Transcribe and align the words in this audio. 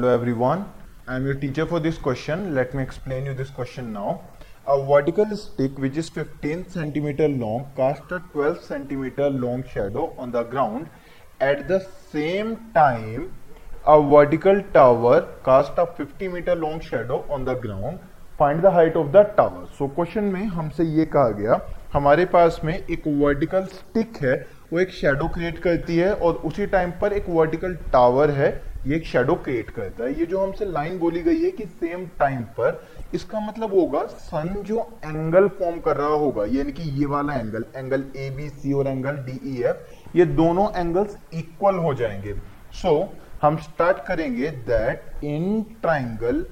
Hello 0.00 0.14
everyone, 0.14 0.64
I 1.06 1.16
am 1.16 1.26
your 1.26 1.34
teacher 1.34 1.66
for 1.66 1.78
this 1.78 1.98
question. 1.98 2.54
Let 2.54 2.72
me 2.72 2.82
explain 2.82 3.26
you 3.26 3.34
this 3.34 3.50
question 3.50 3.92
now. 3.92 4.22
A 4.66 4.82
vertical 4.82 5.36
stick 5.36 5.78
which 5.78 5.98
is 5.98 6.08
15 6.08 6.70
centimeter 6.70 7.28
long 7.28 7.66
cast 7.76 8.10
a 8.10 8.20
12 8.32 8.62
centimeter 8.64 9.28
long 9.28 9.62
shadow 9.62 10.14
on 10.16 10.32
the 10.32 10.42
ground. 10.44 10.88
At 11.38 11.68
the 11.68 11.80
same 12.10 12.56
time, 12.72 13.34
a 13.86 14.00
vertical 14.00 14.62
tower 14.72 15.28
cast 15.44 15.72
a 15.76 15.84
50 15.84 16.28
meter 16.28 16.54
long 16.54 16.80
shadow 16.80 17.26
on 17.28 17.44
the 17.44 17.56
ground. 17.56 17.98
Find 18.38 18.64
the 18.64 18.70
height 18.70 18.96
of 18.96 19.12
the 19.12 19.24
tower. 19.42 19.68
So 19.76 19.90
question 19.98 20.32
में 20.32 20.46
हमसे 20.56 20.84
ये 20.96 21.04
कहा 21.16 21.28
गया 21.42 21.60
हमारे 21.92 22.24
पास 22.32 22.60
में 22.64 22.74
एक 22.74 23.06
vertical 23.06 23.64
stick 23.76 24.16
है 24.22 24.34
वो 24.72 24.80
एक 24.80 24.90
शेडो 24.94 25.28
क्रिएट 25.28 25.58
करती 25.62 25.96
है 25.96 26.12
और 26.14 26.34
उसी 26.50 26.66
टाइम 26.74 26.90
पर 27.00 27.12
एक 27.12 27.28
वर्टिकल 27.28 27.74
टावर 27.92 28.30
है 28.40 28.50
ये 28.86 28.96
एक 28.96 29.06
शेडो 29.06 29.34
क्रिएट 29.36 29.70
करता 29.70 30.04
है। 30.04 30.18
ये 30.18 30.26
जो 30.26 30.40
हमसे 30.40 30.64
लाइन 30.64 30.98
बोली 30.98 31.22
गई 31.22 31.42
है 31.42 31.50
कि 31.50 31.64
सेम 31.64 32.06
टाइम 32.18 32.42
पर 32.58 32.80
इसका 33.14 33.40
मतलब 33.40 33.74
होगा 33.74 34.04
सन 34.06 34.62
जो 34.66 34.78
एंगल 35.04 35.48
फॉर्म 35.58 35.80
कर 35.80 35.96
रहा 35.96 36.14
होगा 36.22 36.44
यानी 36.48 36.72
कि 36.72 36.82
ये 37.00 37.06
वाला 37.06 37.34
angle 37.34 37.64
angle 37.76 38.04
A 38.16 38.30
B 38.36 38.48
C 38.50 38.72
और 38.72 38.86
एंगल 38.86 39.16
डी 39.26 39.38
ई 39.52 39.62
एफ़ 39.62 40.16
ये 40.16 40.24
दोनों 40.36 40.68
एंगल्स 40.76 41.16
इक्वल 41.34 41.74
हो 41.76 41.94
जाएँगे। 41.94 42.34
सो 42.72 42.88
so, 42.88 43.08
हम 43.42 43.56
स्टार्ट 43.58 44.04
करेंगे 44.06 44.50
that 44.66 45.24
in 45.24 45.62
triangle 45.82 46.44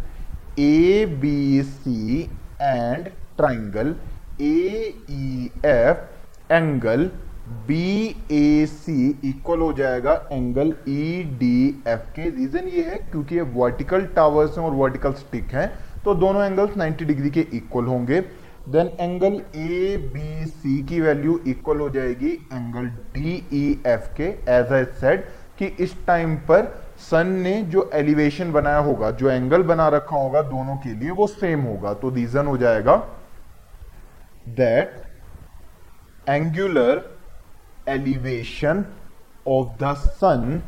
A 0.59 1.05
B 1.21 1.63
C 1.63 2.23
and 2.63 3.09
triangle 3.37 3.95
A 4.41 4.95
E 5.11 5.51
F 5.67 6.53
angle 6.53 7.11
B 7.67 8.17
A 8.33 8.67
C 8.67 9.09
equal 9.25 9.61
हो 9.61 9.73
जाएगा 9.73 10.13
एंगल 10.33 10.75
ई 10.89 11.23
डी 11.39 11.83
एफ़ 11.89 12.11
के। 12.17 12.29
रीजन 12.31 12.69
ये 12.69 12.83
है 12.83 12.97
क्योंकि 13.11 13.35
ये 13.35 13.43
वर्टिकल 13.55 14.05
टावर्स 14.17 14.59
हैं 14.59 14.65
और 14.65 14.75
वर्टिकल 14.75 15.13
स्टिक 15.15 15.55
हैं 15.55 15.71
तो 16.05 16.15
दोनों 16.15 16.45
एंगल्स 16.45 16.77
90 16.79 17.05
डिग्री 17.05 17.31
के 17.31 17.47
इक्वल 17.55 17.85
होंगे। 17.85 18.21
Then 18.69 18.91
angle 19.01 19.41
A 19.57 19.97
B 20.15 20.47
C 20.47 20.83
की 20.87 21.01
वैल्यू 21.01 21.39
इक्वल 21.47 21.81
हो 21.81 21.89
जाएगी 21.91 22.33
एंगल 22.53 22.87
डी 23.15 23.35
ई 23.53 23.83
एफ़ 23.87 24.09
के। 24.17 24.29
एज 24.53 24.73
आई 24.73 24.85
सेड 25.01 25.25
कि 25.59 25.67
इस 25.81 25.95
टाइम 26.07 26.37
पर 26.49 26.67
सन 27.01 27.27
ने 27.43 27.61
जो 27.65 27.91
एलिवेशन 27.95 28.53
बनाया 28.53 28.79
होगा, 28.79 29.11
जो 29.11 29.31
एंगल 29.31 29.63
बना 29.63 29.89
रखा 29.89 30.17
होगा 30.17 30.43
दोनों 30.45 30.77
के 30.77 30.95
लिए, 30.95 31.11
वो 31.11 31.27
सेम 31.27 31.61
होगा। 31.63 31.93
तो 31.95 32.11
रीजन 32.11 32.47
हो 32.47 32.57
जाएगा 32.59 32.97
that 34.51 35.03
angular 36.29 37.18
elevation 37.97 38.85
of 39.47 39.77
the 39.83 39.95
sun 40.21 40.63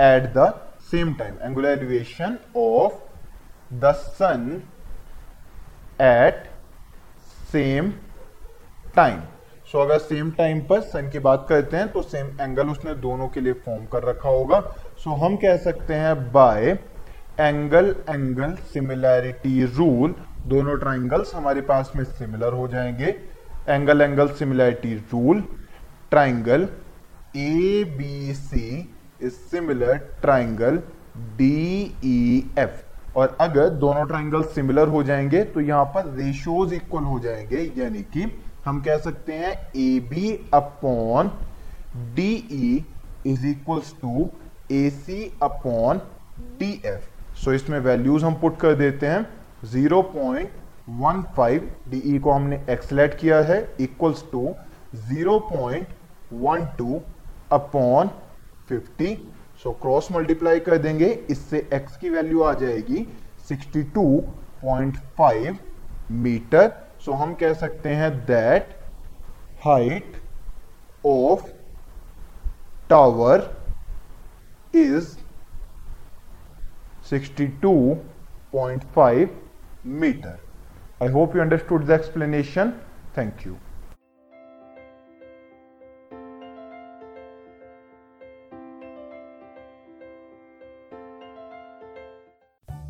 at 0.00 0.32
the 0.34 0.46
same 0.90 1.14
time. 1.16 1.36
Angular 1.42 1.72
elevation 1.78 2.38
of 2.54 2.96
the 3.84 3.92
sun 4.16 4.48
at 6.00 6.48
same 7.52 7.92
time 8.96 9.20
so 9.72 9.78
अगर 9.78 9.98
सेम 9.98 10.30
टाइम 10.38 10.60
पर 10.68 10.80
सन 10.80 11.08
की 11.10 11.18
बात 11.18 11.46
करते 11.48 11.76
हैं 11.76 11.88
तो 11.92 12.02
सेम 12.02 12.26
एंगल 12.40 12.68
उसने 12.68 12.94
दोनों 13.02 13.28
के 13.28 13.40
लिए 13.40 13.52
फॉर्म 13.66 13.84
कर 13.92 14.02
रखा 14.04 14.28
होगा। 14.28 14.60
सो 14.60 15.10
so, 15.10 15.18
हम 15.22 15.36
कह 15.36 15.56
सकते 15.56 15.94
हैं 15.94 16.32
by 16.32 16.66
angle 17.40 17.94
angle 18.10 18.54
similarity 18.72 19.64
rule 19.76 20.14
दोनों 20.46 20.76
ट्राइंगल्स 20.78 21.34
हमारे 21.34 21.60
पास 21.70 21.92
में 21.96 22.04
सिमिलर 22.04 22.52
हो 22.52 22.66
जाएँगे। 22.68 23.14
Angle 23.68 24.00
angle 24.00 24.28
similarity 24.40 24.94
rule 25.12 25.42
triangle 26.12 26.64
ABC 27.42 28.58
is 29.20 29.36
similar 29.50 29.94
triangle 30.22 30.78
DEF 31.38 32.72
और 33.16 33.36
अगर 33.40 33.68
दोनों 33.84 34.04
ट्राइंगल 34.06 34.42
सिमिलर 34.54 34.88
हो 34.88 35.02
जाएँगे 35.02 35.42
तो 35.54 35.60
यहाँ 35.60 35.84
पर 35.94 36.06
रेशियोज 36.16 36.72
इक्वल 36.72 37.04
हो 37.04 37.18
जाएँगे, 37.20 37.60
यानी 37.78 38.02
कि 38.12 38.22
हम 38.64 38.80
कह 38.82 38.98
सकते 38.98 39.32
हैं 39.32 39.52
A 39.76 40.00
B 40.10 40.32
upon 40.54 41.30
D 42.16 42.32
E 42.52 42.84
is 43.26 43.46
equals 43.46 43.92
to 44.02 44.30
A 44.72 44.90
C 44.90 45.18
upon 45.42 46.00
D 46.58 46.70
F 46.86 47.04
so 47.44 47.52
इसमें 47.52 47.78
वैल्यूज़ 47.80 48.24
हम 48.24 48.34
पुट 48.40 48.58
कर 48.60 48.74
देते 48.74 49.06
हैं। 49.06 49.26
0.15 49.72 51.60
डी 51.88 52.02
ई 52.14 52.18
को 52.18 52.30
हमने 52.32 52.56
एक्सलेट 52.70 53.18
किया 53.18 53.40
है 53.50 53.58
equals 53.80 54.24
to 54.32 54.42
0.15 55.10 55.84
one 56.32 56.64
two 56.78 57.00
upon 57.52 58.08
fifty. 58.68 59.14
So 59.62 59.72
cross 59.82 60.08
multiply 60.12 60.60
कर 60.60 60.78
देंगे, 60.78 61.06
इससे 61.30 61.68
x 61.74 61.96
की 61.96 62.10
वैल्यू 62.10 62.42
आ 62.42 62.52
जाएगी 62.60 63.06
62.5 63.50 65.56
मीटर 66.12 66.72
सो 67.04 67.12
हम 67.12 67.34
कह 67.34 67.52
सकते 67.54 67.88
हैं 67.94 68.10
that 68.26 68.68
height 69.64 70.16
of 71.04 71.46
tower 72.90 73.56
is 74.74 75.16
62.5 77.10 79.28
meter 79.86 80.38
I 81.02 81.08
hope 81.12 81.36
you 81.36 81.42
understood 81.42 81.84
the 81.86 81.90
explanation 81.90 82.72
thank 83.16 83.46
you 83.46 83.56